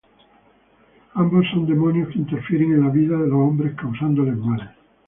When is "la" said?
2.81-2.89